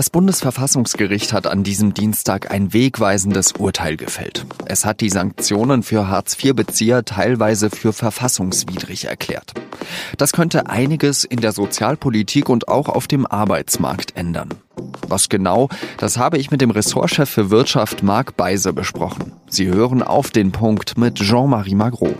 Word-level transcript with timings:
Das 0.00 0.08
Bundesverfassungsgericht 0.08 1.34
hat 1.34 1.46
an 1.46 1.62
diesem 1.62 1.92
Dienstag 1.92 2.50
ein 2.50 2.72
wegweisendes 2.72 3.52
Urteil 3.52 3.98
gefällt. 3.98 4.46
Es 4.64 4.86
hat 4.86 5.02
die 5.02 5.10
Sanktionen 5.10 5.82
für 5.82 6.08
Hartz-IV-Bezieher 6.08 7.04
teilweise 7.04 7.68
für 7.68 7.92
verfassungswidrig 7.92 9.04
erklärt. 9.04 9.52
Das 10.16 10.32
könnte 10.32 10.70
einiges 10.70 11.24
in 11.24 11.42
der 11.42 11.52
Sozialpolitik 11.52 12.48
und 12.48 12.68
auch 12.68 12.88
auf 12.88 13.08
dem 13.08 13.26
Arbeitsmarkt 13.26 14.16
ändern. 14.16 14.48
Was 15.06 15.28
genau, 15.28 15.68
das 15.98 16.16
habe 16.16 16.38
ich 16.38 16.50
mit 16.50 16.62
dem 16.62 16.70
Ressortchef 16.70 17.28
für 17.28 17.50
Wirtschaft 17.50 18.02
Marc 18.02 18.38
Beise 18.38 18.72
besprochen. 18.72 19.32
Sie 19.50 19.66
hören 19.66 20.02
auf 20.02 20.30
den 20.30 20.50
Punkt 20.50 20.96
mit 20.96 21.16
Jean-Marie 21.16 21.74
Magro. 21.74 22.14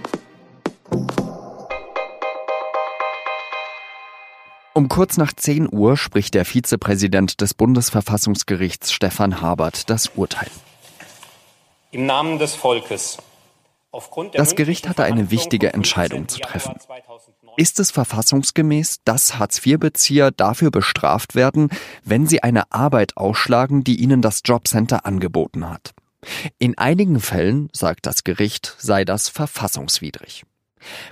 Um 4.80 4.88
kurz 4.88 5.18
nach 5.18 5.34
10 5.34 5.68
Uhr 5.70 5.98
spricht 5.98 6.32
der 6.32 6.46
Vizepräsident 6.46 7.42
des 7.42 7.52
Bundesverfassungsgerichts 7.52 8.92
Stefan 8.92 9.42
Habert 9.42 9.90
das 9.90 10.12
Urteil. 10.16 10.48
Im 11.90 12.06
Namen 12.06 12.38
des 12.38 12.54
Volkes. 12.54 13.18
Das 14.32 14.56
Gericht 14.56 14.88
hatte 14.88 15.04
eine 15.04 15.30
wichtige 15.30 15.74
Entscheidung 15.74 16.28
zu 16.28 16.40
treffen. 16.40 16.76
Ist 17.58 17.78
es 17.78 17.90
verfassungsgemäß, 17.90 19.00
dass 19.04 19.38
Hartz-IV-Bezieher 19.38 20.30
dafür 20.30 20.70
bestraft 20.70 21.34
werden, 21.34 21.68
wenn 22.02 22.26
sie 22.26 22.42
eine 22.42 22.72
Arbeit 22.72 23.18
ausschlagen, 23.18 23.84
die 23.84 24.00
ihnen 24.00 24.22
das 24.22 24.40
Jobcenter 24.46 25.04
angeboten 25.04 25.68
hat? 25.68 25.92
In 26.58 26.78
einigen 26.78 27.20
Fällen, 27.20 27.68
sagt 27.74 28.06
das 28.06 28.24
Gericht, 28.24 28.76
sei 28.78 29.04
das 29.04 29.28
verfassungswidrig. 29.28 30.46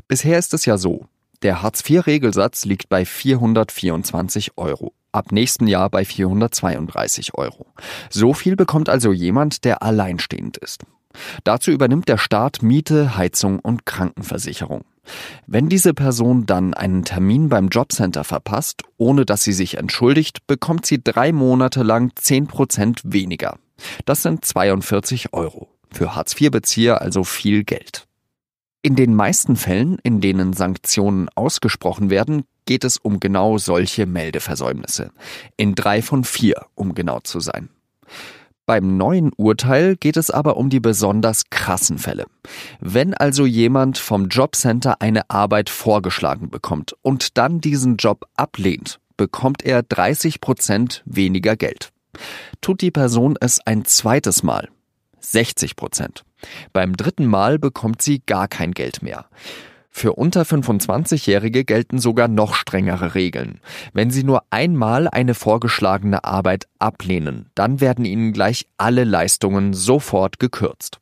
Bisher 0.06 0.38
ist 0.38 0.54
es 0.54 0.64
ja 0.64 0.78
so, 0.78 1.06
der 1.42 1.62
Hartz-IV-Regelsatz 1.62 2.64
liegt 2.64 2.88
bei 2.88 3.04
424 3.04 4.52
Euro. 4.56 4.92
Ab 5.12 5.32
nächsten 5.32 5.66
Jahr 5.66 5.88
bei 5.88 6.04
432 6.04 7.34
Euro. 7.34 7.66
So 8.10 8.34
viel 8.34 8.56
bekommt 8.56 8.88
also 8.88 9.12
jemand, 9.12 9.64
der 9.64 9.82
alleinstehend 9.82 10.56
ist. 10.58 10.84
Dazu 11.44 11.70
übernimmt 11.70 12.08
der 12.08 12.18
Staat 12.18 12.62
Miete, 12.62 13.16
Heizung 13.16 13.58
und 13.58 13.86
Krankenversicherung. 13.86 14.84
Wenn 15.46 15.68
diese 15.68 15.94
Person 15.94 16.44
dann 16.44 16.74
einen 16.74 17.04
Termin 17.04 17.48
beim 17.48 17.68
Jobcenter 17.68 18.24
verpasst, 18.24 18.82
ohne 18.96 19.24
dass 19.24 19.42
sie 19.42 19.52
sich 19.52 19.78
entschuldigt, 19.78 20.46
bekommt 20.46 20.86
sie 20.86 21.02
drei 21.02 21.32
Monate 21.32 21.82
lang 21.82 22.12
10 22.14 22.46
Prozent 22.46 23.00
weniger. 23.04 23.56
Das 24.04 24.22
sind 24.22 24.44
42 24.44 25.32
Euro. 25.32 25.68
Für 25.90 26.14
Hartz-IV-Bezieher 26.14 27.00
also 27.00 27.24
viel 27.24 27.64
Geld. 27.64 28.07
In 28.80 28.94
den 28.94 29.14
meisten 29.14 29.56
Fällen, 29.56 29.98
in 30.04 30.20
denen 30.20 30.52
Sanktionen 30.52 31.28
ausgesprochen 31.34 32.10
werden, 32.10 32.44
geht 32.64 32.84
es 32.84 32.96
um 32.96 33.18
genau 33.18 33.58
solche 33.58 34.06
Meldeversäumnisse. 34.06 35.10
In 35.56 35.74
drei 35.74 36.00
von 36.00 36.22
vier, 36.22 36.66
um 36.74 36.94
genau 36.94 37.18
zu 37.20 37.40
sein. 37.40 37.70
Beim 38.66 38.98
neuen 38.98 39.32
Urteil 39.36 39.96
geht 39.96 40.18
es 40.18 40.30
aber 40.30 40.58
um 40.58 40.68
die 40.68 40.78
besonders 40.78 41.48
krassen 41.48 41.98
Fälle. 41.98 42.26
Wenn 42.80 43.14
also 43.14 43.46
jemand 43.46 43.96
vom 43.96 44.28
Jobcenter 44.28 45.00
eine 45.00 45.28
Arbeit 45.30 45.70
vorgeschlagen 45.70 46.50
bekommt 46.50 46.94
und 47.00 47.38
dann 47.38 47.60
diesen 47.62 47.96
Job 47.96 48.26
ablehnt, 48.36 49.00
bekommt 49.16 49.64
er 49.64 49.82
30 49.82 50.40
Prozent 50.40 51.02
weniger 51.06 51.56
Geld. 51.56 51.90
Tut 52.60 52.82
die 52.82 52.90
Person 52.90 53.36
es 53.40 53.58
ein 53.64 53.86
zweites 53.86 54.42
Mal, 54.42 54.68
60 55.20 55.74
Prozent. 55.74 56.24
Beim 56.72 56.96
dritten 56.96 57.26
Mal 57.26 57.58
bekommt 57.58 58.02
sie 58.02 58.22
gar 58.24 58.48
kein 58.48 58.72
Geld 58.72 59.02
mehr. 59.02 59.26
Für 59.90 60.12
unter 60.12 60.42
25-Jährige 60.42 61.64
gelten 61.64 61.98
sogar 61.98 62.28
noch 62.28 62.54
strengere 62.54 63.14
Regeln. 63.16 63.60
Wenn 63.92 64.10
sie 64.10 64.22
nur 64.22 64.44
einmal 64.50 65.08
eine 65.08 65.34
vorgeschlagene 65.34 66.22
Arbeit 66.22 66.68
ablehnen, 66.78 67.50
dann 67.56 67.80
werden 67.80 68.04
ihnen 68.04 68.32
gleich 68.32 68.66
alle 68.76 69.02
Leistungen 69.02 69.74
sofort 69.74 70.38
gekürzt. 70.38 70.98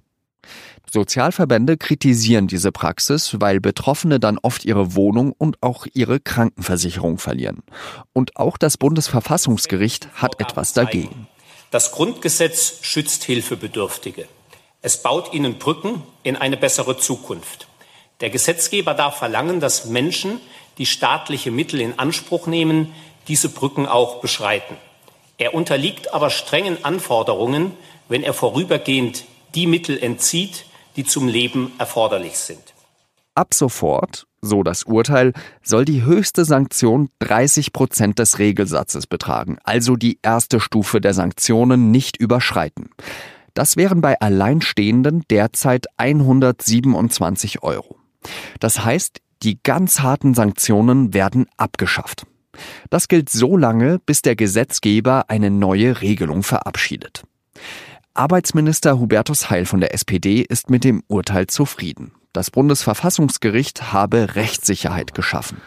Sozialverbände 0.90 1.76
kritisieren 1.76 2.46
diese 2.46 2.72
Praxis, 2.72 3.36
weil 3.38 3.60
Betroffene 3.60 4.18
dann 4.18 4.38
oft 4.38 4.64
ihre 4.64 4.94
Wohnung 4.94 5.32
und 5.36 5.62
auch 5.62 5.86
ihre 5.92 6.20
Krankenversicherung 6.20 7.18
verlieren. 7.18 7.64
Und 8.12 8.36
auch 8.36 8.56
das 8.56 8.78
Bundesverfassungsgericht 8.78 10.08
hat 10.14 10.40
etwas 10.40 10.72
dagegen. 10.72 11.26
Das 11.70 11.92
Grundgesetz 11.92 12.78
schützt 12.82 13.24
Hilfebedürftige. 13.24 14.26
Es 14.86 15.02
baut 15.02 15.34
ihnen 15.34 15.58
Brücken 15.58 16.04
in 16.22 16.36
eine 16.36 16.56
bessere 16.56 16.96
Zukunft. 16.96 17.66
Der 18.20 18.30
Gesetzgeber 18.30 18.94
darf 18.94 19.16
verlangen, 19.16 19.58
dass 19.58 19.86
Menschen, 19.86 20.40
die 20.78 20.86
staatliche 20.86 21.50
Mittel 21.50 21.80
in 21.80 21.98
Anspruch 21.98 22.46
nehmen, 22.46 22.94
diese 23.26 23.48
Brücken 23.48 23.86
auch 23.86 24.20
beschreiten. 24.20 24.76
Er 25.38 25.54
unterliegt 25.54 26.14
aber 26.14 26.30
strengen 26.30 26.84
Anforderungen, 26.84 27.72
wenn 28.08 28.22
er 28.22 28.32
vorübergehend 28.32 29.24
die 29.56 29.66
Mittel 29.66 30.00
entzieht, 30.00 30.66
die 30.94 31.02
zum 31.02 31.26
Leben 31.26 31.72
erforderlich 31.78 32.38
sind. 32.38 32.62
Ab 33.34 33.54
sofort, 33.54 34.28
so 34.40 34.62
das 34.62 34.84
Urteil, 34.84 35.32
soll 35.64 35.84
die 35.84 36.04
höchste 36.04 36.44
Sanktion 36.44 37.10
30 37.18 37.72
Prozent 37.72 38.20
des 38.20 38.38
Regelsatzes 38.38 39.08
betragen, 39.08 39.58
also 39.64 39.96
die 39.96 40.20
erste 40.22 40.60
Stufe 40.60 41.00
der 41.00 41.12
Sanktionen 41.12 41.90
nicht 41.90 42.16
überschreiten. 42.18 42.90
Das 43.56 43.78
wären 43.78 44.02
bei 44.02 44.20
Alleinstehenden 44.20 45.22
derzeit 45.30 45.86
127 45.96 47.62
Euro. 47.62 47.96
Das 48.60 48.84
heißt, 48.84 49.22
die 49.42 49.58
ganz 49.62 50.00
harten 50.00 50.34
Sanktionen 50.34 51.14
werden 51.14 51.46
abgeschafft. 51.56 52.26
Das 52.90 53.08
gilt 53.08 53.30
so 53.30 53.56
lange, 53.56 53.98
bis 53.98 54.20
der 54.20 54.36
Gesetzgeber 54.36 55.30
eine 55.30 55.50
neue 55.50 56.02
Regelung 56.02 56.42
verabschiedet. 56.42 57.24
Arbeitsminister 58.12 58.98
Hubertus 58.98 59.48
Heil 59.48 59.64
von 59.64 59.80
der 59.80 59.94
SPD 59.94 60.42
ist 60.42 60.68
mit 60.68 60.84
dem 60.84 61.02
Urteil 61.08 61.46
zufrieden. 61.46 62.12
Das 62.34 62.50
Bundesverfassungsgericht 62.50 63.90
habe 63.90 64.36
Rechtssicherheit 64.36 65.14
geschaffen. 65.14 65.62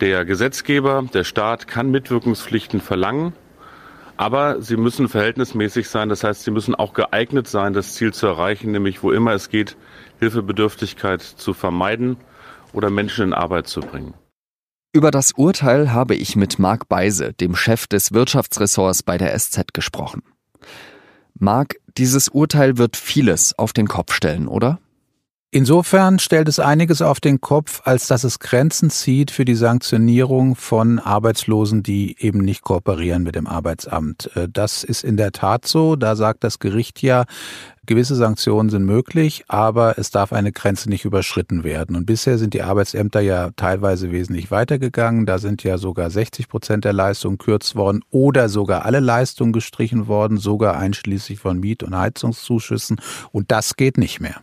Der 0.00 0.24
Gesetzgeber, 0.24 1.04
der 1.12 1.24
Staat 1.24 1.66
kann 1.66 1.90
Mitwirkungspflichten 1.90 2.80
verlangen. 2.80 3.32
Aber 4.16 4.60
sie 4.62 4.76
müssen 4.76 5.08
verhältnismäßig 5.08 5.88
sein. 5.88 6.08
Das 6.08 6.24
heißt, 6.24 6.42
sie 6.42 6.50
müssen 6.50 6.74
auch 6.74 6.92
geeignet 6.92 7.48
sein, 7.48 7.72
das 7.72 7.94
Ziel 7.94 8.12
zu 8.12 8.26
erreichen, 8.26 8.70
nämlich 8.72 9.02
wo 9.02 9.10
immer 9.10 9.32
es 9.32 9.48
geht, 9.48 9.76
Hilfebedürftigkeit 10.20 11.22
zu 11.22 11.54
vermeiden 11.54 12.16
oder 12.72 12.90
Menschen 12.90 13.26
in 13.26 13.32
Arbeit 13.32 13.66
zu 13.66 13.80
bringen. 13.80 14.14
Über 14.94 15.10
das 15.10 15.32
Urteil 15.32 15.92
habe 15.92 16.14
ich 16.14 16.36
mit 16.36 16.58
Marc 16.58 16.88
Beise, 16.88 17.32
dem 17.32 17.56
Chef 17.56 17.86
des 17.86 18.12
Wirtschaftsressorts 18.12 19.02
bei 19.02 19.16
der 19.16 19.36
SZ, 19.38 19.72
gesprochen. 19.72 20.22
Marc, 21.34 21.76
dieses 21.96 22.28
Urteil 22.28 22.76
wird 22.76 22.96
vieles 22.96 23.58
auf 23.58 23.72
den 23.72 23.88
Kopf 23.88 24.12
stellen, 24.12 24.48
oder? 24.48 24.78
Insofern 25.54 26.18
stellt 26.18 26.48
es 26.48 26.58
einiges 26.58 27.02
auf 27.02 27.20
den 27.20 27.42
Kopf, 27.42 27.82
als 27.84 28.06
dass 28.06 28.24
es 28.24 28.38
Grenzen 28.38 28.88
zieht 28.88 29.30
für 29.30 29.44
die 29.44 29.54
Sanktionierung 29.54 30.56
von 30.56 30.98
Arbeitslosen, 30.98 31.82
die 31.82 32.16
eben 32.20 32.38
nicht 32.38 32.62
kooperieren 32.62 33.22
mit 33.22 33.34
dem 33.34 33.46
Arbeitsamt. 33.46 34.34
Äh, 34.34 34.48
das 34.50 34.82
ist 34.82 35.04
in 35.04 35.18
der 35.18 35.30
Tat 35.30 35.68
so. 35.68 35.94
Da 35.94 36.16
sagt 36.16 36.42
das 36.42 36.58
Gericht 36.58 37.02
ja, 37.02 37.26
gewisse 37.84 38.14
Sanktionen 38.14 38.70
sind 38.70 38.86
möglich, 38.86 39.44
aber 39.48 39.98
es 39.98 40.10
darf 40.10 40.32
eine 40.32 40.52
Grenze 40.52 40.88
nicht 40.88 41.04
überschritten 41.04 41.64
werden. 41.64 41.96
Und 41.96 42.06
bisher 42.06 42.38
sind 42.38 42.54
die 42.54 42.62
Arbeitsämter 42.62 43.20
ja 43.20 43.50
teilweise 43.54 44.10
wesentlich 44.10 44.50
weitergegangen. 44.50 45.26
Da 45.26 45.36
sind 45.36 45.64
ja 45.64 45.76
sogar 45.76 46.08
60 46.08 46.48
Prozent 46.48 46.86
der 46.86 46.94
Leistungen 46.94 47.36
kürzt 47.36 47.76
worden 47.76 48.00
oder 48.08 48.48
sogar 48.48 48.86
alle 48.86 49.00
Leistungen 49.00 49.52
gestrichen 49.52 50.06
worden, 50.08 50.38
sogar 50.38 50.78
einschließlich 50.78 51.40
von 51.40 51.60
Miet- 51.60 51.82
und 51.82 51.94
Heizungszuschüssen. 51.94 53.02
Und 53.32 53.50
das 53.50 53.76
geht 53.76 53.98
nicht 53.98 54.18
mehr. 54.18 54.36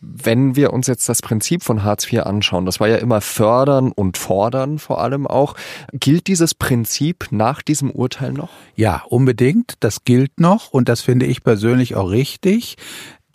Wenn 0.00 0.56
wir 0.56 0.72
uns 0.72 0.86
jetzt 0.86 1.08
das 1.08 1.22
Prinzip 1.22 1.62
von 1.62 1.82
Hartz 1.82 2.10
IV 2.12 2.20
anschauen, 2.20 2.66
das 2.66 2.80
war 2.80 2.88
ja 2.88 2.96
immer 2.96 3.20
fördern 3.20 3.92
und 3.92 4.18
fordern 4.18 4.78
vor 4.78 5.00
allem 5.00 5.26
auch. 5.26 5.54
Gilt 5.92 6.26
dieses 6.26 6.54
Prinzip 6.54 7.28
nach 7.30 7.62
diesem 7.62 7.90
Urteil 7.90 8.32
noch? 8.32 8.50
Ja, 8.74 9.02
unbedingt. 9.08 9.74
Das 9.80 10.04
gilt 10.04 10.38
noch 10.38 10.70
und 10.70 10.88
das 10.88 11.00
finde 11.00 11.26
ich 11.26 11.42
persönlich 11.42 11.94
auch 11.94 12.10
richtig. 12.10 12.76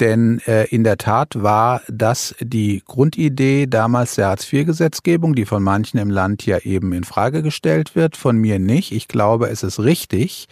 Denn 0.01 0.39
äh, 0.47 0.65
in 0.65 0.83
der 0.83 0.97
Tat 0.97 1.43
war 1.43 1.81
das 1.87 2.35
die 2.39 2.81
Grundidee 2.85 3.67
damals 3.67 4.15
der 4.15 4.29
Hartz-IV-Gesetzgebung, 4.29 5.35
die 5.35 5.45
von 5.45 5.61
manchen 5.61 5.99
im 5.99 6.09
Land 6.09 6.43
ja 6.47 6.57
eben 6.57 6.91
in 6.91 7.03
Frage 7.03 7.43
gestellt 7.43 7.95
wird, 7.95 8.17
von 8.17 8.35
mir 8.35 8.57
nicht. 8.57 8.91
Ich 8.93 9.07
glaube, 9.07 9.49
es 9.49 9.61
ist 9.61 9.79
richtig, 9.79 10.47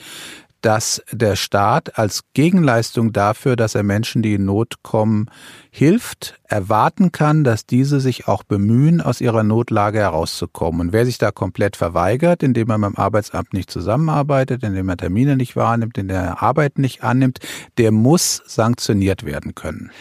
dass 0.61 1.01
der 1.11 1.35
Staat 1.35 1.97
als 1.97 2.21
Gegenleistung 2.33 3.11
dafür, 3.11 3.55
dass 3.55 3.73
er 3.73 3.83
Menschen, 3.83 4.21
die 4.21 4.35
in 4.35 4.45
Not 4.45 4.83
kommen, 4.83 5.31
hilft, 5.71 6.39
erwarten 6.43 7.11
kann, 7.11 7.43
dass 7.43 7.65
diese 7.65 7.99
sich 7.99 8.27
auch 8.27 8.43
bemühen, 8.43 9.01
aus 9.01 9.21
ihrer 9.21 9.43
Notlage 9.43 9.99
herauszukommen. 9.99 10.81
Und 10.81 10.93
wer 10.93 11.05
sich 11.05 11.19
da 11.19 11.31
komplett 11.31 11.75
verweigert, 11.75 12.41
indem 12.41 12.71
er 12.71 12.79
beim 12.79 12.95
Arbeitsamt 12.95 13.53
nicht 13.53 13.69
zusammenarbeitet, 13.69 14.63
indem 14.63 14.89
er 14.89 14.97
Termine 14.97 15.35
nicht 15.35 15.55
wahrnimmt, 15.55 15.97
indem 15.97 16.17
er 16.17 16.41
Arbeit 16.41 16.79
nicht 16.79 17.03
annimmt, 17.03 17.39
der 17.77 17.91
muss 17.91 18.41
sanktioniert 18.47 19.25
werden 19.25 19.53
können. 19.53 19.91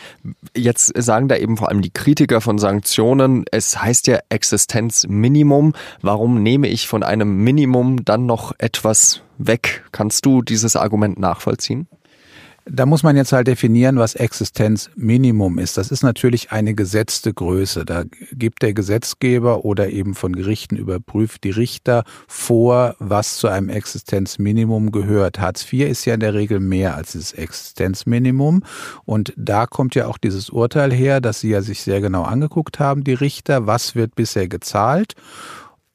Jetzt 0.56 0.92
sagen 0.96 1.28
da 1.28 1.36
eben 1.36 1.58
vor 1.58 1.68
allem 1.68 1.82
die 1.82 1.92
Kritiker 1.92 2.40
von 2.40 2.58
Sanktionen, 2.58 3.44
es 3.50 3.80
heißt 3.80 4.06
ja 4.06 4.18
Existenzminimum. 4.30 5.74
Warum 6.00 6.42
nehme 6.42 6.68
ich 6.68 6.88
von 6.88 7.02
einem 7.02 7.44
Minimum 7.44 8.04
dann 8.04 8.24
noch 8.24 8.52
etwas 8.58 9.22
weg? 9.36 9.84
Kannst 9.92 10.24
du 10.24 10.40
dieses 10.40 10.76
Argument 10.76 11.18
nachvollziehen? 11.18 11.88
Da 12.70 12.84
muss 12.86 13.02
man 13.02 13.16
jetzt 13.16 13.32
halt 13.32 13.46
definieren, 13.46 13.98
was 13.98 14.14
Existenzminimum 14.14 15.58
ist. 15.58 15.78
Das 15.78 15.90
ist 15.90 16.02
natürlich 16.02 16.52
eine 16.52 16.74
gesetzte 16.74 17.32
Größe. 17.32 17.84
Da 17.84 18.04
gibt 18.32 18.62
der 18.62 18.74
Gesetzgeber 18.74 19.64
oder 19.64 19.88
eben 19.88 20.14
von 20.14 20.34
Gerichten 20.34 20.76
überprüft 20.76 21.44
die 21.44 21.50
Richter 21.50 22.04
vor, 22.26 22.94
was 22.98 23.38
zu 23.38 23.48
einem 23.48 23.70
Existenzminimum 23.70 24.92
gehört. 24.92 25.40
Hartz 25.40 25.72
IV 25.72 25.88
ist 25.88 26.04
ja 26.04 26.14
in 26.14 26.20
der 26.20 26.34
Regel 26.34 26.60
mehr 26.60 26.94
als 26.94 27.12
dieses 27.12 27.32
Existenzminimum. 27.32 28.62
Und 29.04 29.32
da 29.36 29.66
kommt 29.66 29.94
ja 29.94 30.06
auch 30.06 30.18
dieses 30.18 30.50
Urteil 30.50 30.92
her, 30.92 31.20
dass 31.20 31.40
sie 31.40 31.50
ja 31.50 31.62
sich 31.62 31.82
sehr 31.82 32.00
genau 32.02 32.24
angeguckt 32.24 32.78
haben, 32.78 33.02
die 33.02 33.14
Richter, 33.14 33.66
was 33.66 33.94
wird 33.94 34.14
bisher 34.14 34.48
gezahlt 34.48 35.14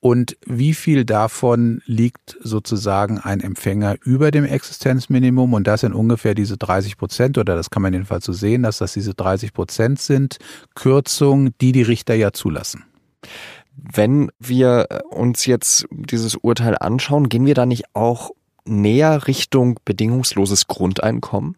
und 0.04 0.36
wie 0.46 0.74
viel 0.74 1.06
davon 1.06 1.82
liegt 1.86 2.38
sozusagen 2.42 3.20
ein 3.20 3.40
Empfänger 3.40 3.96
über 4.04 4.32
dem 4.32 4.44
Existenzminimum 4.44 5.54
und 5.54 5.66
das 5.66 5.80
sind 5.80 5.94
ungefähr 5.94 6.36
diese 6.36 6.58
30 6.58 6.98
Prozent 6.98 7.38
oder 7.38 7.56
das 7.56 7.70
kann 7.70 7.82
man 7.82 7.94
jedenfalls 7.94 8.26
so 8.26 8.34
sehen, 8.34 8.64
dass 8.64 8.80
das 8.80 8.92
diese 8.92 9.14
30 9.14 9.54
Prozent 9.54 10.02
sind, 10.02 10.40
Kürzungen, 10.76 11.56
die 11.62 11.72
die 11.72 11.84
Richter 11.84 12.16
ja 12.16 12.34
zulassen. 12.34 12.84
Wenn 13.78 14.30
wir 14.40 14.90
uns 15.10 15.46
jetzt 15.46 15.88
dieses 15.90 16.36
Urteil 16.36 16.76
anschauen, 16.78 17.30
gehen 17.30 17.46
wir 17.46 17.56
da 17.56 17.66
nicht 17.66 17.86
auch 17.94 18.32
näher 18.66 19.26
Richtung 19.26 19.80
bedingungsloses 19.86 20.68
Grundeinkommen? 20.68 21.56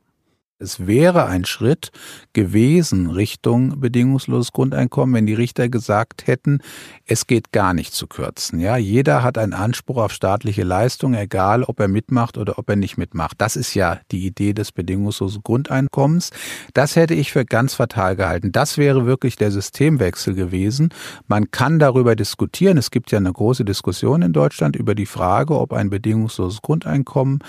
Es 0.58 0.88
wäre 0.88 1.26
ein 1.26 1.44
Schritt 1.44 1.92
gewesen 2.32 3.10
Richtung 3.10 3.82
bedingungsloses 3.82 4.54
Grundeinkommen, 4.54 5.14
wenn 5.14 5.26
die 5.26 5.34
Richter 5.34 5.68
gesagt 5.68 6.28
hätten, 6.28 6.60
es 7.06 7.28
geht 7.28 7.52
gar 7.52 7.74
nicht 7.74 7.94
zu 7.94 8.08
kürzen. 8.08 8.62
Ja, 8.62 8.78
jeder 8.78 9.22
hat 9.22 9.38
einen 9.38 9.52
Anspruch 9.52 9.98
auf 9.98 10.14
staatliche 10.14 10.64
Leistung, 10.64 11.14
egal 11.14 11.64
ob 11.64 11.82
er 11.82 11.90
mitmacht 11.90 12.38
oder 12.38 12.58
ob 12.58 12.70
er 12.70 12.78
nicht 12.78 12.98
mitmacht. 12.98 13.36
Das 13.40 13.58
ist 13.58 13.74
ja 13.74 14.00
die 14.14 14.26
Idee 14.26 14.54
des 14.54 14.72
bedingungslosen 14.72 15.44
Grundeinkommens. 15.44 16.30
Das 16.74 16.96
hätte 16.96 17.16
ich 17.16 17.34
für 17.34 17.44
ganz 17.44 17.74
fatal 17.74 18.16
gehalten. 18.16 18.54
Das 18.54 18.78
wäre 18.78 19.06
wirklich 19.06 19.36
der 19.36 19.52
Systemwechsel 19.52 20.36
gewesen. 20.36 20.88
Man 21.28 21.52
kann 21.52 21.80
darüber 21.80 22.16
diskutieren. 22.16 22.78
Es 22.78 22.92
gibt 22.92 23.12
ja 23.12 23.18
eine 23.18 23.34
große 23.34 23.66
Diskussion 23.66 24.22
in 24.22 24.32
Deutschland 24.32 24.78
über 24.78 24.96
die 24.96 25.06
Frage, 25.06 25.60
ob 25.60 25.74
ein 25.74 25.90
bedingungsloses 25.90 26.62
Grundeinkommen, 26.62 27.40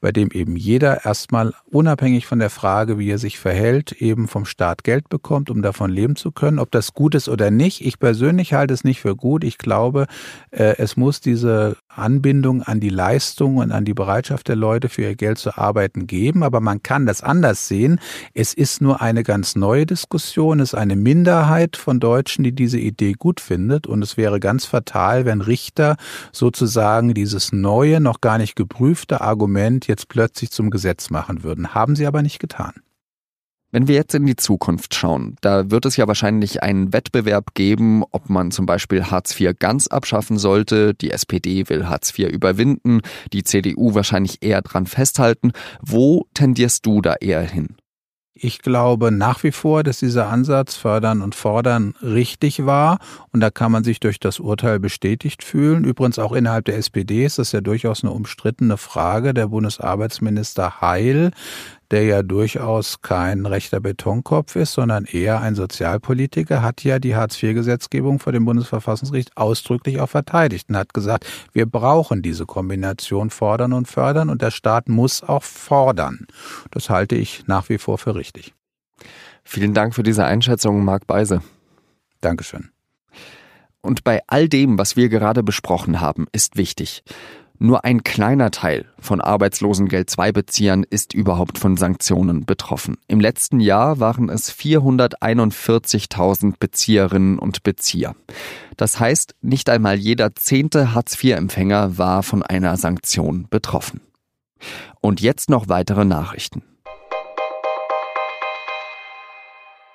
bei 0.00 0.10
dem 0.10 0.32
eben 0.32 0.56
jeder 0.56 1.04
erstmal 1.04 1.54
unabhängig 1.70 2.26
von 2.26 2.40
der 2.40 2.50
Frage, 2.56 2.98
wie 2.98 3.10
er 3.10 3.18
sich 3.18 3.38
verhält, 3.38 3.92
eben 3.92 4.28
vom 4.28 4.46
Staat 4.46 4.82
Geld 4.82 5.10
bekommt, 5.10 5.50
um 5.50 5.60
davon 5.60 5.90
leben 5.90 6.16
zu 6.16 6.32
können. 6.32 6.58
Ob 6.58 6.70
das 6.70 6.94
gut 6.94 7.14
ist 7.14 7.28
oder 7.28 7.50
nicht, 7.50 7.84
ich 7.84 7.98
persönlich 7.98 8.54
halte 8.54 8.72
es 8.72 8.82
nicht 8.82 9.00
für 9.00 9.14
gut. 9.14 9.44
Ich 9.44 9.58
glaube, 9.58 10.06
äh, 10.50 10.74
es 10.78 10.96
muss 10.96 11.20
diese 11.20 11.76
Anbindung 11.98 12.62
an 12.62 12.80
die 12.80 12.88
Leistung 12.88 13.56
und 13.56 13.72
an 13.72 13.84
die 13.84 13.94
Bereitschaft 13.94 14.48
der 14.48 14.56
Leute 14.56 14.88
für 14.88 15.02
ihr 15.02 15.16
Geld 15.16 15.38
zu 15.38 15.56
arbeiten 15.56 16.06
geben. 16.06 16.42
Aber 16.42 16.60
man 16.60 16.82
kann 16.82 17.06
das 17.06 17.22
anders 17.22 17.68
sehen. 17.68 18.00
Es 18.34 18.54
ist 18.54 18.80
nur 18.80 19.00
eine 19.00 19.22
ganz 19.22 19.56
neue 19.56 19.86
Diskussion. 19.86 20.60
Es 20.60 20.72
ist 20.72 20.78
eine 20.78 20.96
Minderheit 20.96 21.76
von 21.76 22.00
Deutschen, 22.00 22.44
die 22.44 22.52
diese 22.52 22.78
Idee 22.78 23.12
gut 23.12 23.40
findet. 23.40 23.86
Und 23.86 24.02
es 24.02 24.16
wäre 24.16 24.40
ganz 24.40 24.64
fatal, 24.64 25.24
wenn 25.24 25.40
Richter 25.40 25.96
sozusagen 26.32 27.14
dieses 27.14 27.52
neue, 27.52 28.00
noch 28.00 28.20
gar 28.20 28.38
nicht 28.38 28.56
geprüfte 28.56 29.20
Argument 29.20 29.86
jetzt 29.86 30.08
plötzlich 30.08 30.50
zum 30.50 30.70
Gesetz 30.70 31.10
machen 31.10 31.42
würden. 31.42 31.74
Haben 31.74 31.96
sie 31.96 32.06
aber 32.06 32.22
nicht 32.22 32.38
getan. 32.38 32.72
Wenn 33.76 33.88
wir 33.88 33.96
jetzt 33.96 34.14
in 34.14 34.24
die 34.24 34.36
Zukunft 34.36 34.94
schauen, 34.94 35.36
da 35.42 35.70
wird 35.70 35.84
es 35.84 35.98
ja 35.98 36.08
wahrscheinlich 36.08 36.62
einen 36.62 36.94
Wettbewerb 36.94 37.52
geben, 37.52 38.04
ob 38.10 38.30
man 38.30 38.50
zum 38.50 38.64
Beispiel 38.64 39.04
Hartz 39.04 39.38
IV 39.38 39.52
ganz 39.58 39.86
abschaffen 39.86 40.38
sollte. 40.38 40.94
Die 40.94 41.10
SPD 41.10 41.68
will 41.68 41.86
Hartz 41.86 42.18
IV 42.18 42.30
überwinden, 42.30 43.02
die 43.34 43.44
CDU 43.44 43.92
wahrscheinlich 43.92 44.38
eher 44.40 44.62
dran 44.62 44.86
festhalten. 44.86 45.52
Wo 45.82 46.24
tendierst 46.32 46.86
du 46.86 47.02
da 47.02 47.16
eher 47.20 47.42
hin? 47.42 47.76
Ich 48.38 48.60
glaube 48.60 49.10
nach 49.10 49.42
wie 49.44 49.52
vor, 49.52 49.82
dass 49.82 50.00
dieser 50.00 50.28
Ansatz 50.28 50.76
fördern 50.76 51.22
und 51.22 51.34
fordern 51.34 51.94
richtig 52.02 52.66
war 52.66 52.98
und 53.32 53.40
da 53.40 53.48
kann 53.48 53.72
man 53.72 53.82
sich 53.82 53.98
durch 53.98 54.20
das 54.20 54.40
Urteil 54.40 54.78
bestätigt 54.78 55.42
fühlen. 55.42 55.84
Übrigens 55.84 56.18
auch 56.18 56.32
innerhalb 56.32 56.66
der 56.66 56.76
SPD 56.76 57.24
ist 57.24 57.38
das 57.38 57.52
ja 57.52 57.62
durchaus 57.62 58.04
eine 58.04 58.12
umstrittene 58.12 58.76
Frage. 58.76 59.32
Der 59.32 59.46
Bundesarbeitsminister 59.46 60.82
Heil 60.82 61.30
der 61.90 62.04
ja 62.04 62.22
durchaus 62.22 63.00
kein 63.00 63.46
rechter 63.46 63.80
Betonkopf 63.80 64.56
ist, 64.56 64.72
sondern 64.72 65.04
eher 65.04 65.40
ein 65.40 65.54
Sozialpolitiker, 65.54 66.62
hat 66.62 66.84
ja 66.84 66.98
die 66.98 67.16
Hartz-IV-Gesetzgebung 67.16 68.18
vor 68.18 68.32
dem 68.32 68.44
Bundesverfassungsgericht 68.44 69.36
ausdrücklich 69.36 70.00
auch 70.00 70.08
verteidigt 70.08 70.68
und 70.68 70.76
hat 70.76 70.94
gesagt, 70.94 71.26
wir 71.52 71.66
brauchen 71.66 72.22
diese 72.22 72.46
Kombination 72.46 73.30
fordern 73.30 73.72
und 73.72 73.88
fördern 73.88 74.30
und 74.30 74.42
der 74.42 74.50
Staat 74.50 74.88
muss 74.88 75.22
auch 75.22 75.42
fordern. 75.42 76.26
Das 76.70 76.90
halte 76.90 77.14
ich 77.14 77.46
nach 77.46 77.68
wie 77.68 77.78
vor 77.78 77.98
für 77.98 78.14
richtig. 78.14 78.54
Vielen 79.44 79.74
Dank 79.74 79.94
für 79.94 80.02
diese 80.02 80.24
Einschätzung, 80.24 80.84
Marc 80.84 81.06
Beise. 81.06 81.40
Dankeschön. 82.20 82.70
Und 83.80 84.02
bei 84.02 84.20
all 84.26 84.48
dem, 84.48 84.78
was 84.78 84.96
wir 84.96 85.08
gerade 85.08 85.44
besprochen 85.44 86.00
haben, 86.00 86.26
ist 86.32 86.56
wichtig. 86.56 87.04
Nur 87.58 87.84
ein 87.84 88.04
kleiner 88.04 88.50
Teil 88.50 88.86
von 88.98 89.20
Arbeitslosengeld 89.20 90.12
II-Beziehern 90.18 90.84
ist 90.88 91.14
überhaupt 91.14 91.58
von 91.58 91.76
Sanktionen 91.76 92.44
betroffen. 92.44 92.98
Im 93.08 93.20
letzten 93.20 93.60
Jahr 93.60 93.98
waren 93.98 94.28
es 94.28 94.52
441.000 94.52 96.54
Bezieherinnen 96.58 97.38
und 97.38 97.62
Bezieher. 97.62 98.14
Das 98.76 99.00
heißt, 99.00 99.34
nicht 99.40 99.70
einmal 99.70 99.96
jeder 99.96 100.34
zehnte 100.34 100.92
Hartz-IV-Empfänger 100.92 101.96
war 101.96 102.22
von 102.22 102.42
einer 102.42 102.76
Sanktion 102.76 103.46
betroffen. 103.48 104.02
Und 105.00 105.20
jetzt 105.20 105.48
noch 105.48 105.68
weitere 105.68 106.04
Nachrichten. 106.04 106.62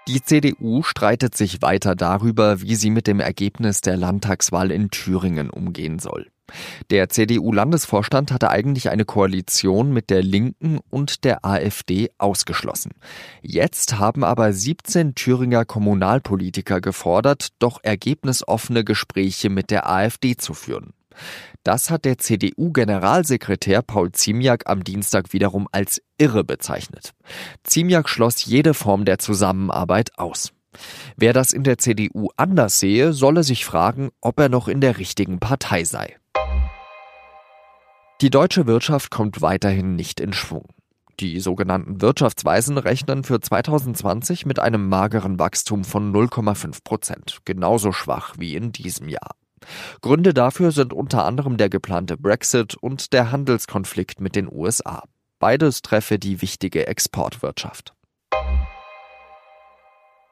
Die 0.08 0.24
CDU 0.24 0.82
streitet 0.82 1.36
sich 1.36 1.62
weiter 1.62 1.96
darüber, 1.96 2.62
wie 2.62 2.76
sie 2.76 2.90
mit 2.90 3.06
dem 3.06 3.20
Ergebnis 3.20 3.82
der 3.82 3.98
Landtagswahl 3.98 4.72
in 4.72 4.90
Thüringen 4.90 5.50
umgehen 5.50 6.00
soll. 6.00 6.28
Der 6.90 7.08
CDU-Landesvorstand 7.10 8.32
hatte 8.32 8.50
eigentlich 8.50 8.90
eine 8.90 9.06
Koalition 9.06 9.94
mit 9.94 10.10
der 10.10 10.24
Linken 10.24 10.80
und 10.90 11.24
der 11.24 11.46
AfD 11.46 12.10
ausgeschlossen. 12.18 12.92
Jetzt 13.42 14.00
haben 14.00 14.24
aber 14.24 14.52
17 14.52 15.16
Thüringer 15.16 15.66
Kommunalpolitiker 15.66 16.82
gefordert, 16.82 17.50
doch 17.60 17.80
ergebnisoffene 17.84 18.84
Gespräche 18.84 19.50
mit 19.50 19.72
der 19.72 19.90
AfD 19.90 20.36
zu 20.36 20.54
führen. 20.54 20.94
Das 21.64 21.90
hat 21.90 22.06
der 22.06 22.18
CDU-Generalsekretär 22.18 23.82
Paul 23.82 24.12
Ziemiak 24.12 24.70
am 24.70 24.84
Dienstag 24.84 25.34
wiederum 25.34 25.68
als 25.72 26.02
irre 26.18 26.44
bezeichnet. 26.44 27.14
Ziemiak 27.64 28.10
schloss 28.10 28.46
jede 28.46 28.74
Form 28.74 29.06
der 29.06 29.20
Zusammenarbeit 29.20 30.18
aus. 30.18 30.54
Wer 31.18 31.34
das 31.34 31.52
in 31.52 31.64
der 31.64 31.78
CDU 31.78 32.30
anders 32.38 32.80
sehe, 32.80 33.14
solle 33.14 33.44
sich 33.44 33.66
fragen, 33.66 34.10
ob 34.22 34.40
er 34.40 34.50
noch 34.50 34.68
in 34.68 34.82
der 34.82 34.98
richtigen 34.98 35.40
Partei 35.40 35.84
sei. 35.84 36.18
Die 38.22 38.30
deutsche 38.30 38.68
Wirtschaft 38.68 39.12
kommt 39.12 39.42
weiterhin 39.42 39.96
nicht 39.96 40.20
in 40.20 40.34
Schwung. 40.34 40.68
Die 41.20 41.40
sogenannten 41.40 42.02
Wirtschaftsweisen 42.02 42.78
rechnen 42.78 43.24
für 43.24 43.40
2020 43.40 44.46
mit 44.46 44.60
einem 44.60 44.90
mageren 44.90 45.38
Wachstum 45.40 45.84
von 45.84 46.14
0,5 46.14 46.84
Prozent, 46.84 47.40
genauso 47.46 47.92
schwach 47.92 48.36
wie 48.38 48.56
in 48.56 48.72
diesem 48.72 49.08
Jahr. 49.08 49.36
Gründe 50.02 50.34
dafür 50.34 50.72
sind 50.72 50.94
unter 50.94 51.26
anderem 51.26 51.58
der 51.58 51.70
geplante 51.70 52.18
Brexit 52.18 52.76
und 52.76 53.14
der 53.14 53.32
Handelskonflikt 53.32 54.20
mit 54.20 54.36
den 54.36 54.52
USA. 54.52 55.04
Beides 55.40 55.82
treffe 55.82 56.20
die 56.20 56.42
wichtige 56.42 56.88
Exportwirtschaft. 56.88 57.94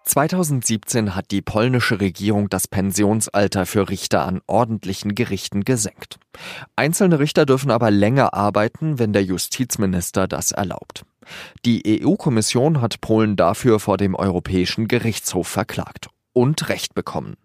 2017 0.05 1.15
hat 1.15 1.29
die 1.29 1.43
polnische 1.43 1.99
Regierung 1.99 2.49
das 2.49 2.67
Pensionsalter 2.67 3.67
für 3.67 3.89
Richter 3.89 4.25
an 4.25 4.41
ordentlichen 4.47 5.13
Gerichten 5.13 5.63
gesenkt. 5.65 6.17
Einzelne 6.75 7.19
Richter 7.19 7.45
dürfen 7.45 7.69
aber 7.69 7.91
länger 7.91 8.33
arbeiten, 8.33 8.97
wenn 8.97 9.13
der 9.13 9.23
Justizminister 9.23 10.27
das 10.27 10.51
erlaubt. 10.51 11.05
Die 11.63 12.03
EU-Kommission 12.03 12.81
hat 12.81 13.01
Polen 13.01 13.35
dafür 13.35 13.79
vor 13.79 13.97
dem 13.97 14.15
Europäischen 14.15 14.87
Gerichtshof 14.87 15.47
verklagt 15.47 16.09
und 16.39 16.69
Recht 16.69 16.95
bekommen. 16.95 17.35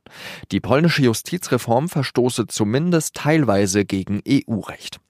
Die 0.52 0.60
polnische 0.60 1.02
Justizreform 1.02 1.88
verstoße 1.88 2.46
zumindest 2.46 3.16
teilweise 3.16 3.84
gegen 3.84 4.22
EU-Recht. 4.28 5.00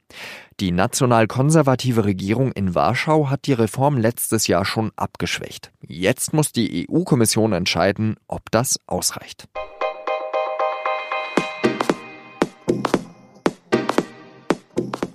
Die 0.58 0.72
national-konservative 0.72 2.06
Regierung 2.06 2.50
in 2.52 2.74
Warschau 2.74 3.28
hat 3.28 3.44
die 3.44 3.52
Reform 3.52 3.98
letztes 3.98 4.46
Jahr 4.46 4.64
schon 4.64 4.90
abgeschwächt. 4.96 5.70
Jetzt 5.82 6.32
muss 6.32 6.50
die 6.50 6.88
EU-Kommission 6.88 7.52
entscheiden, 7.52 8.16
ob 8.26 8.50
das 8.50 8.78
ausreicht. 8.86 9.48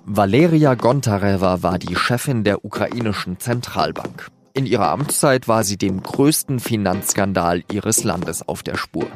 Valeria 0.05 0.75
Gontareva 0.75 1.63
war 1.63 1.79
die 1.79 1.95
Chefin 1.95 2.43
der 2.43 2.63
ukrainischen 2.63 3.39
Zentralbank. 3.39 4.29
In 4.53 4.65
ihrer 4.65 4.89
Amtszeit 4.89 5.48
war 5.48 5.63
sie 5.63 5.77
dem 5.77 6.01
größten 6.01 6.60
Finanzskandal 6.60 7.63
ihres 7.72 8.03
Landes 8.03 8.48
auf 8.48 8.63
der 8.63 8.77
Spur. 8.77 9.08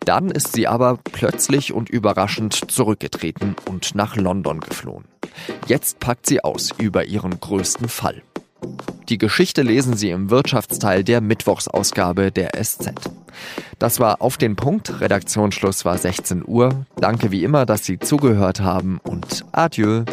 Dann 0.00 0.30
ist 0.30 0.52
sie 0.54 0.66
aber 0.66 0.98
plötzlich 1.02 1.72
und 1.72 1.90
überraschend 1.90 2.70
zurückgetreten 2.70 3.54
und 3.68 3.94
nach 3.94 4.16
London 4.16 4.60
geflohen. 4.60 5.04
Jetzt 5.66 6.00
packt 6.00 6.26
sie 6.26 6.42
aus 6.42 6.70
über 6.78 7.04
ihren 7.04 7.38
größten 7.38 7.88
Fall. 7.88 8.22
Die 9.08 9.18
Geschichte 9.18 9.62
lesen 9.62 9.96
Sie 9.96 10.10
im 10.10 10.30
Wirtschaftsteil 10.30 11.04
der 11.04 11.20
Mittwochsausgabe 11.20 12.30
der 12.30 12.52
SZ. 12.62 12.92
Das 13.78 13.98
war 14.00 14.22
auf 14.22 14.36
den 14.36 14.56
Punkt. 14.56 15.00
Redaktionsschluss 15.00 15.84
war 15.84 15.98
16 15.98 16.44
Uhr. 16.46 16.86
Danke 16.96 17.30
wie 17.30 17.44
immer, 17.44 17.66
dass 17.66 17.84
Sie 17.84 17.98
zugehört 17.98 18.60
haben 18.60 19.00
und 19.02 19.44
adieu. 19.52 20.04